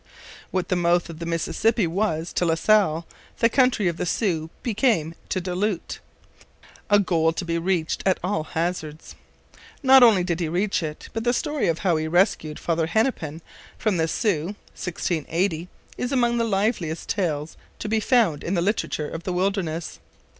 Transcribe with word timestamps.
What 0.49 0.69
the 0.69 0.75
mouth 0.75 1.11
of 1.11 1.19
the 1.19 1.27
Mississippi 1.27 1.85
was 1.85 2.33
to 2.33 2.43
La 2.43 2.55
Salle 2.55 3.05
the 3.37 3.49
country 3.49 3.87
of 3.87 3.97
the 3.97 4.07
Sioux 4.07 4.49
became 4.63 5.13
to 5.29 5.39
Du 5.39 5.53
Lhut 5.53 5.99
a 6.89 6.97
goal 6.97 7.31
to 7.33 7.45
be 7.45 7.59
reached 7.59 8.01
at 8.03 8.19
all 8.23 8.43
hazards. 8.43 9.13
Not 9.83 10.01
only 10.01 10.23
did 10.23 10.39
he 10.39 10.49
reach 10.49 10.81
it, 10.81 11.09
but 11.13 11.23
the 11.23 11.33
story 11.33 11.67
of 11.67 11.77
how 11.85 11.97
he 11.97 12.07
rescued 12.07 12.57
Father 12.57 12.87
Hennepin 12.87 13.43
from 13.77 13.97
the 13.97 14.07
Sioux 14.07 14.55
(1680) 14.73 15.69
is 15.99 16.11
among 16.11 16.39
the 16.39 16.45
liveliest 16.45 17.07
tales 17.07 17.55
to 17.77 17.87
be 17.87 17.99
found 17.99 18.43
in 18.43 18.55
the 18.55 18.61
literature 18.63 19.07
of 19.07 19.21
the 19.21 19.33
wilderness. 19.33 19.99